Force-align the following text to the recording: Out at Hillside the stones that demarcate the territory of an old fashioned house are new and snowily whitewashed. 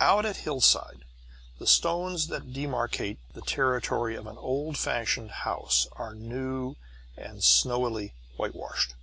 Out 0.00 0.26
at 0.26 0.38
Hillside 0.38 1.04
the 1.60 1.66
stones 1.68 2.26
that 2.26 2.52
demarcate 2.52 3.18
the 3.34 3.40
territory 3.40 4.16
of 4.16 4.26
an 4.26 4.36
old 4.36 4.76
fashioned 4.76 5.30
house 5.30 5.86
are 5.92 6.12
new 6.12 6.74
and 7.16 7.44
snowily 7.44 8.12
whitewashed. 8.36 8.94